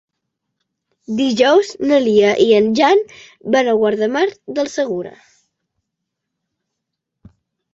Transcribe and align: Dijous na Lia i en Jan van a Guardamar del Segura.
Dijous 1.17 1.73
na 1.91 1.99
Lia 2.05 2.31
i 2.45 2.47
en 2.61 2.71
Jan 2.79 3.03
van 3.57 3.69
a 3.69 3.75
Guardamar 3.83 4.25
del 4.61 4.73
Segura. 4.79 5.13